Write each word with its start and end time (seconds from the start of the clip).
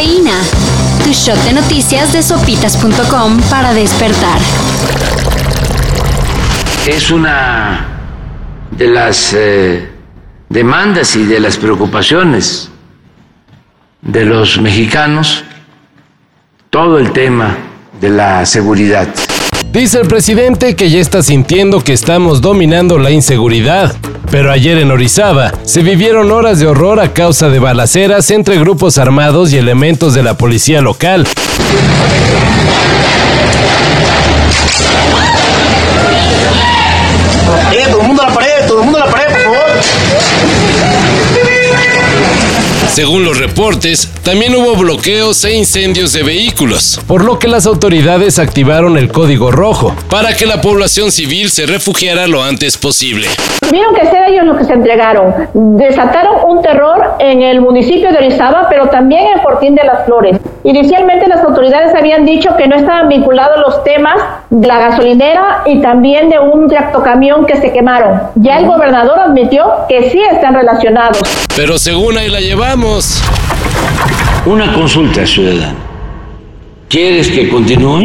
Cafeína. 0.00 0.40
Tu 1.04 1.12
shot 1.12 1.36
de 1.44 1.52
noticias 1.52 2.10
de 2.14 2.22
sopitas.com 2.22 3.38
para 3.50 3.74
despertar. 3.74 4.40
Es 6.86 7.10
una 7.10 7.86
de 8.70 8.88
las 8.88 9.34
eh, 9.34 9.90
demandas 10.48 11.16
y 11.16 11.24
de 11.24 11.38
las 11.38 11.58
preocupaciones 11.58 12.70
de 14.00 14.24
los 14.24 14.58
mexicanos 14.58 15.44
todo 16.70 16.98
el 16.98 17.12
tema 17.12 17.58
de 18.00 18.08
la 18.08 18.46
seguridad. 18.46 19.06
Dice 19.70 20.00
el 20.00 20.08
presidente 20.08 20.76
que 20.76 20.88
ya 20.88 21.00
está 21.00 21.22
sintiendo 21.22 21.84
que 21.84 21.92
estamos 21.92 22.40
dominando 22.40 22.96
la 22.96 23.10
inseguridad. 23.10 23.94
Pero 24.30 24.52
ayer 24.52 24.78
en 24.78 24.90
Orizaba 24.92 25.52
se 25.64 25.82
vivieron 25.82 26.30
horas 26.30 26.60
de 26.60 26.66
horror 26.66 27.00
a 27.00 27.12
causa 27.12 27.48
de 27.48 27.58
balaceras 27.58 28.30
entre 28.30 28.58
grupos 28.58 28.96
armados 28.98 29.52
y 29.52 29.58
elementos 29.58 30.14
de 30.14 30.22
la 30.22 30.34
policía 30.34 30.80
local. 30.80 31.26
Según 43.20 43.34
los 43.34 43.38
reportes, 43.38 44.10
también 44.24 44.54
hubo 44.54 44.74
bloqueos 44.76 45.44
e 45.44 45.54
incendios 45.54 46.14
de 46.14 46.22
vehículos, 46.22 46.98
por 47.06 47.22
lo 47.22 47.38
que 47.38 47.48
las 47.48 47.66
autoridades 47.66 48.38
activaron 48.38 48.96
el 48.96 49.12
código 49.12 49.50
rojo 49.50 49.94
para 50.08 50.34
que 50.34 50.46
la 50.46 50.62
población 50.62 51.12
civil 51.12 51.50
se 51.50 51.66
refugiara 51.66 52.26
lo 52.26 52.42
antes 52.42 52.78
posible. 52.78 53.26
Tuvieron 53.60 53.94
que 53.94 54.06
ser 54.06 54.22
ellos 54.28 54.46
los 54.46 54.56
que 54.56 54.64
se 54.64 54.72
entregaron. 54.72 55.34
Desataron 55.52 56.36
un 56.46 56.62
terror 56.62 57.16
en 57.18 57.42
el 57.42 57.60
municipio 57.60 58.10
de 58.10 58.16
Orizaba, 58.16 58.68
pero 58.70 58.88
también 58.88 59.26
en 59.36 59.42
Fortín 59.42 59.74
de 59.74 59.84
las 59.84 60.06
Flores. 60.06 60.38
Inicialmente 60.62 61.26
las 61.26 61.42
autoridades 61.42 61.94
habían 61.94 62.26
dicho 62.26 62.54
que 62.56 62.68
no 62.68 62.76
estaban 62.76 63.08
vinculados 63.08 63.58
los 63.60 63.82
temas 63.82 64.16
de 64.50 64.66
la 64.66 64.78
gasolinera 64.78 65.62
y 65.64 65.80
también 65.80 66.28
de 66.28 66.38
un 66.38 66.68
tractocamión 66.68 67.46
que 67.46 67.56
se 67.56 67.72
quemaron. 67.72 68.20
Ya 68.34 68.58
el 68.58 68.66
gobernador 68.66 69.18
admitió 69.18 69.64
que 69.88 70.10
sí 70.10 70.20
están 70.30 70.54
relacionados. 70.54 71.22
Pero 71.56 71.78
según 71.78 72.18
ahí 72.18 72.28
la 72.28 72.40
llevamos. 72.40 73.22
Una 74.44 74.72
consulta 74.72 75.26
ciudadana. 75.26 75.74
¿Quieres 76.88 77.28
que 77.28 77.48
continúe 77.48 78.04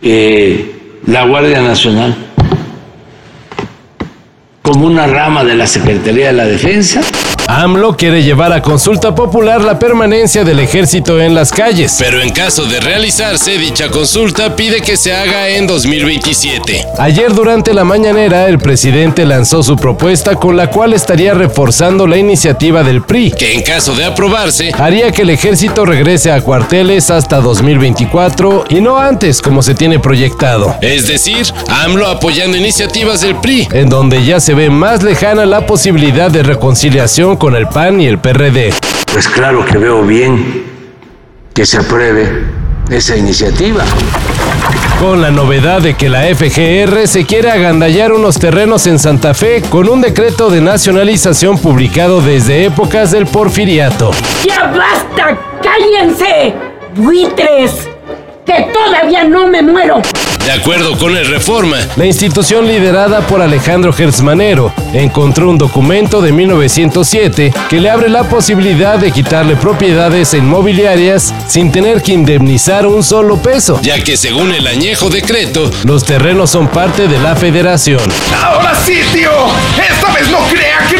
eh, 0.00 1.00
la 1.06 1.24
Guardia 1.26 1.60
Nacional 1.60 2.14
como 4.62 4.86
una 4.86 5.06
rama 5.06 5.44
de 5.44 5.54
la 5.54 5.66
Secretaría 5.66 6.28
de 6.28 6.32
la 6.32 6.46
Defensa? 6.46 7.00
AMLO 7.48 7.96
quiere 7.96 8.22
llevar 8.22 8.52
a 8.52 8.62
consulta 8.62 9.14
popular 9.14 9.62
la 9.62 9.78
permanencia 9.78 10.44
del 10.44 10.60
ejército 10.60 11.20
en 11.20 11.34
las 11.34 11.50
calles, 11.50 11.96
pero 11.98 12.22
en 12.22 12.30
caso 12.30 12.64
de 12.64 12.80
realizarse 12.80 13.58
dicha 13.58 13.90
consulta 13.90 14.54
pide 14.54 14.80
que 14.80 14.96
se 14.96 15.12
haga 15.12 15.48
en 15.48 15.66
2027. 15.66 16.86
Ayer 16.98 17.34
durante 17.34 17.74
la 17.74 17.84
mañanera 17.84 18.48
el 18.48 18.58
presidente 18.58 19.26
lanzó 19.26 19.62
su 19.62 19.76
propuesta 19.76 20.36
con 20.36 20.56
la 20.56 20.70
cual 20.70 20.92
estaría 20.92 21.34
reforzando 21.34 22.06
la 22.06 22.16
iniciativa 22.16 22.82
del 22.84 23.02
PRI, 23.02 23.32
que 23.32 23.54
en 23.54 23.62
caso 23.62 23.94
de 23.94 24.04
aprobarse 24.04 24.72
haría 24.78 25.10
que 25.10 25.22
el 25.22 25.30
ejército 25.30 25.84
regrese 25.84 26.30
a 26.30 26.40
cuarteles 26.40 27.10
hasta 27.10 27.40
2024 27.40 28.64
y 28.70 28.80
no 28.80 28.98
antes 28.98 29.42
como 29.42 29.62
se 29.62 29.74
tiene 29.74 29.98
proyectado. 29.98 30.76
Es 30.80 31.08
decir, 31.08 31.52
AMLO 31.68 32.06
apoyando 32.06 32.56
iniciativas 32.56 33.20
del 33.20 33.36
PRI, 33.36 33.68
en 33.72 33.88
donde 33.88 34.24
ya 34.24 34.40
se 34.40 34.54
ve 34.54 34.70
más 34.70 35.02
lejana 35.02 35.44
la 35.44 35.66
posibilidad 35.66 36.30
de 36.30 36.42
reconciliación 36.42 37.31
con 37.38 37.56
el 37.56 37.66
PAN 37.68 38.00
y 38.00 38.06
el 38.06 38.18
PRD. 38.18 38.72
Pues 39.12 39.28
claro 39.28 39.64
que 39.64 39.78
veo 39.78 40.02
bien 40.02 40.64
que 41.54 41.66
se 41.66 41.78
apruebe 41.78 42.44
esa 42.90 43.16
iniciativa. 43.16 43.84
Con 45.00 45.20
la 45.20 45.30
novedad 45.30 45.80
de 45.82 45.94
que 45.94 46.08
la 46.08 46.22
FGR 46.22 47.08
se 47.08 47.26
quiere 47.26 47.50
agandallar 47.50 48.12
unos 48.12 48.38
terrenos 48.38 48.86
en 48.86 48.98
Santa 48.98 49.34
Fe 49.34 49.62
con 49.68 49.88
un 49.88 50.00
decreto 50.00 50.48
de 50.50 50.60
nacionalización 50.60 51.58
publicado 51.58 52.20
desde 52.20 52.66
épocas 52.66 53.10
del 53.10 53.26
porfiriato. 53.26 54.12
¡Ya 54.46 54.70
basta! 54.70 55.38
¡Cállense! 55.62 56.54
¡Buitres! 56.96 57.88
¡Que 58.46 58.70
todavía 58.72 59.24
no 59.24 59.46
me 59.48 59.62
muero! 59.62 60.00
De 60.44 60.50
acuerdo 60.50 60.98
con 60.98 61.16
el 61.16 61.26
Reforma, 61.28 61.76
la 61.94 62.04
institución 62.04 62.66
liderada 62.66 63.24
por 63.28 63.40
Alejandro 63.40 63.92
Gersmanero 63.92 64.72
encontró 64.92 65.48
un 65.48 65.56
documento 65.56 66.20
de 66.20 66.32
1907 66.32 67.52
que 67.70 67.80
le 67.80 67.88
abre 67.88 68.08
la 68.08 68.24
posibilidad 68.24 68.98
de 68.98 69.12
quitarle 69.12 69.54
propiedades 69.54 70.34
inmobiliarias 70.34 71.32
sin 71.46 71.70
tener 71.70 72.02
que 72.02 72.12
indemnizar 72.12 72.88
un 72.88 73.04
solo 73.04 73.40
peso, 73.40 73.80
ya 73.82 74.02
que 74.02 74.16
según 74.16 74.52
el 74.52 74.66
añejo 74.66 75.10
decreto, 75.10 75.70
los 75.84 76.04
terrenos 76.04 76.50
son 76.50 76.66
parte 76.66 77.06
de 77.06 77.20
la 77.20 77.36
federación. 77.36 78.00
Ahora 78.42 78.74
sí, 78.74 78.98
tío. 79.12 79.30
Esta 79.78 80.12
vez 80.12 80.28
no 80.28 80.38
crea 80.48 80.86
que 80.90 80.98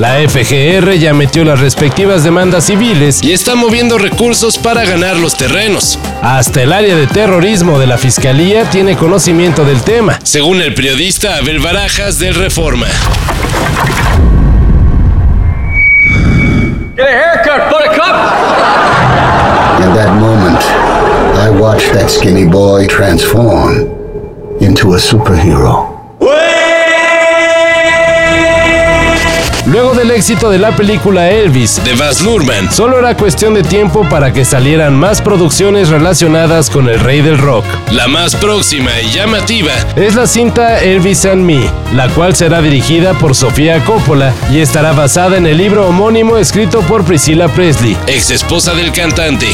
La 0.00 0.14
FGR 0.26 0.94
ya 0.94 1.12
metió 1.12 1.44
las 1.44 1.60
respectivas 1.60 2.24
demandas 2.24 2.64
civiles 2.64 3.22
y 3.22 3.34
está 3.34 3.54
moviendo 3.54 3.98
recursos 3.98 4.56
para 4.56 4.86
ganar 4.86 5.16
los 5.16 5.36
terrenos. 5.36 5.98
Hasta 6.22 6.62
el 6.62 6.72
área 6.72 6.96
de 6.96 7.06
terrorismo 7.06 7.78
de 7.78 7.86
la 7.86 7.98
Fiscalía 7.98 8.64
tiene 8.70 8.96
conocimiento 8.96 9.62
del 9.66 9.82
tema, 9.82 10.18
según 10.22 10.62
el 10.62 10.72
periodista 10.72 11.36
Abel 11.36 11.58
Barajas 11.58 12.18
del 12.18 12.34
Reforma. 12.34 12.86
In 16.96 17.04
that 19.94 20.18
moment, 20.18 20.62
I 21.36 21.50
watched 21.50 21.92
that 21.92 22.08
skinny 22.08 22.46
boy 22.46 22.86
transform 22.86 23.86
into 24.62 24.94
a 24.94 24.98
superhero. 24.98 25.89
Luego 29.70 29.94
del 29.94 30.10
éxito 30.10 30.50
de 30.50 30.58
la 30.58 30.74
película 30.74 31.30
Elvis 31.30 31.80
de 31.84 31.94
Baz 31.94 32.22
Luhrmann, 32.22 32.72
solo 32.72 32.98
era 32.98 33.16
cuestión 33.16 33.54
de 33.54 33.62
tiempo 33.62 34.04
para 34.10 34.32
que 34.32 34.44
salieran 34.44 34.96
más 34.96 35.22
producciones 35.22 35.90
relacionadas 35.90 36.68
con 36.68 36.88
el 36.88 36.98
rey 36.98 37.20
del 37.20 37.38
rock. 37.38 37.64
La 37.92 38.08
más 38.08 38.34
próxima 38.34 38.90
y 39.00 39.12
llamativa 39.12 39.70
es 39.94 40.16
la 40.16 40.26
cinta 40.26 40.80
Elvis 40.80 41.24
and 41.24 41.44
Me, 41.44 41.70
la 41.94 42.08
cual 42.08 42.34
será 42.34 42.60
dirigida 42.60 43.14
por 43.14 43.36
Sofía 43.36 43.84
Coppola 43.84 44.32
y 44.50 44.58
estará 44.58 44.92
basada 44.92 45.36
en 45.36 45.46
el 45.46 45.58
libro 45.58 45.88
homónimo 45.88 46.36
escrito 46.36 46.80
por 46.80 47.04
Priscilla 47.04 47.46
Presley, 47.46 47.96
ex 48.08 48.32
esposa 48.32 48.74
del 48.74 48.90
cantante. 48.90 49.46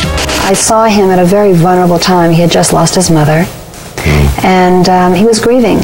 I 0.51 0.55
saw 0.55 0.87
him 0.87 1.11
at 1.11 1.19
a 1.19 1.27
very 1.27 1.53
vulnerable 1.53 1.99
time. 1.99 2.31
He 2.33 2.41
had 2.43 2.51
just 2.51 2.73
lost 2.73 2.97
his 2.97 3.11
mother, 3.11 3.45
and 4.43 4.89
um, 4.89 5.15
he 5.15 5.27
was 5.27 5.39
grieving. 5.39 5.79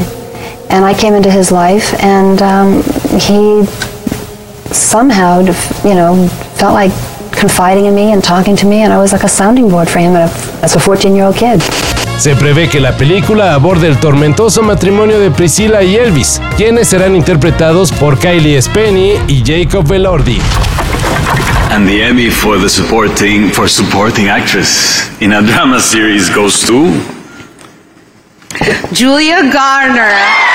And 0.71 0.87
I 0.87 0.95
came 0.95 1.15
into 1.15 1.31
his 1.31 1.53
life, 1.53 1.95
and 2.03 2.41
um, 2.41 2.83
he 3.21 3.67
somehow, 4.75 5.41
you 5.85 5.95
know, 5.95 6.29
felt 6.55 6.75
like 6.75 6.93
confiding 7.33 7.87
in 7.87 7.95
me 7.95 8.13
and 8.13 8.23
talking 8.23 8.57
to 8.57 8.67
me, 8.67 8.83
and 8.83 8.93
I 8.93 8.99
was 8.99 9.13
like 9.13 9.25
a 9.25 9.29
sounding 9.29 9.69
board 9.69 9.89
for 9.89 9.99
him 9.99 10.15
as 10.17 10.77
a 10.77 10.79
14-year-old 10.79 11.37
kid. 11.37 11.61
Se 12.19 12.37
prevé 12.37 12.69
que 12.69 12.79
la 12.81 12.93
película 12.93 13.55
aborde 13.55 13.89
el 13.89 13.99
tormentoso 13.99 14.63
matrimonio 14.63 15.19
de 15.19 15.31
Priscilla 15.31 15.83
y 15.83 15.97
Elvis, 15.97 16.41
quienes 16.57 16.89
serán 16.89 17.17
interpretados 17.17 17.91
por 17.93 18.19
Kylie 18.19 18.61
Spenny 18.61 19.15
y 19.27 19.43
Jacob 19.45 19.91
Elordi. 19.93 20.41
And 21.71 21.89
the 21.89 22.05
Emmy 22.05 22.31
for 22.31 22.59
the 22.61 22.69
supporting 22.69 23.51
for 23.51 23.67
supporting 23.67 24.29
actress 24.29 25.09
in 25.21 25.33
a 25.33 25.41
drama 25.41 25.81
series 25.81 26.29
goes 26.29 26.61
to 26.67 26.93
Julia 28.93 29.51
Garner. 29.51 30.52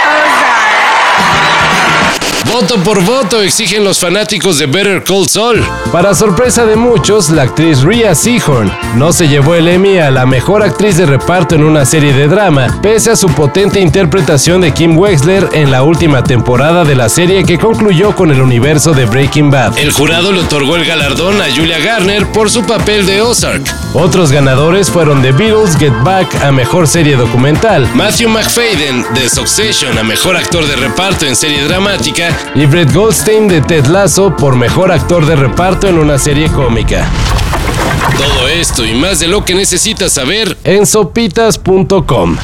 Voto 2.51 2.77
por 2.77 3.03
voto 3.03 3.41
exigen 3.41 3.83
los 3.83 3.99
fanáticos 3.99 4.57
de 4.57 4.67
Better 4.67 5.03
Call 5.03 5.27
Saul. 5.27 5.63
Para 5.91 6.15
sorpresa 6.15 6.65
de 6.65 6.75
muchos, 6.75 7.29
la 7.29 7.43
actriz 7.43 7.81
Rhea 7.81 8.15
Seahorn 8.15 8.71
no 8.95 9.11
se 9.11 9.27
llevó 9.27 9.55
el 9.55 9.67
Emmy 9.67 9.97
a 9.97 10.11
la 10.11 10.25
mejor 10.25 10.63
actriz 10.63 10.97
de 10.97 11.05
reparto 11.05 11.55
en 11.55 11.63
una 11.63 11.85
serie 11.85 12.13
de 12.13 12.27
drama, 12.27 12.79
pese 12.81 13.11
a 13.11 13.15
su 13.15 13.27
potente 13.29 13.79
interpretación 13.79 14.61
de 14.61 14.73
Kim 14.73 14.97
Wexler 14.97 15.49
en 15.53 15.71
la 15.71 15.83
última 15.83 16.23
temporada 16.23 16.83
de 16.83 16.95
la 16.95 17.09
serie 17.09 17.43
que 17.43 17.59
concluyó 17.59 18.15
con 18.15 18.31
el 18.31 18.41
universo 18.41 18.93
de 18.93 19.05
Breaking 19.05 19.51
Bad. 19.51 19.77
El 19.77 19.91
jurado 19.91 20.31
le 20.31 20.39
otorgó 20.39 20.77
el 20.77 20.85
galardón 20.85 21.41
a 21.41 21.53
Julia 21.53 21.79
Garner 21.79 22.25
por 22.27 22.49
su 22.49 22.63
papel 22.63 23.05
de 23.05 23.21
Ozark. 23.21 23.63
Otros 23.93 24.31
ganadores 24.31 24.89
fueron 24.89 25.21
The 25.21 25.31
Beatles 25.31 25.77
Get 25.77 25.93
Back 26.03 26.43
a 26.43 26.51
mejor 26.51 26.87
serie 26.87 27.17
documental, 27.17 27.87
Matthew 27.93 28.29
McFadden 28.29 29.05
de 29.13 29.29
Succession 29.29 29.97
a 29.97 30.03
mejor 30.03 30.35
actor 30.37 30.65
de 30.65 30.75
reparto 30.75 31.25
en 31.25 31.35
serie 31.35 31.63
dramática 31.63 32.36
y 32.55 32.65
Brett 32.65 32.93
Goldstein 32.93 33.47
de 33.47 33.61
Ted 33.61 33.85
Lasso 33.87 34.35
por 34.35 34.55
mejor 34.55 34.91
actor 34.91 35.25
de 35.25 35.35
reparto 35.35 35.87
en 35.87 35.97
una 35.97 36.17
serie 36.17 36.49
cómica. 36.49 37.07
Todo 38.17 38.47
esto 38.47 38.85
y 38.85 38.93
más 38.93 39.19
de 39.19 39.27
lo 39.27 39.45
que 39.45 39.53
necesitas 39.53 40.13
saber 40.13 40.57
en 40.63 40.85
sopitas.com. 40.85 42.37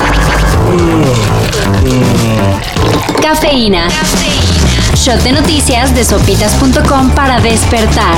Cafeína. 3.22 3.88
Shot 4.96 5.22
de 5.24 5.32
noticias 5.32 5.96
de 5.96 6.04
sopitas.com 6.04 7.10
para 7.12 7.40
despertar. 7.40 8.18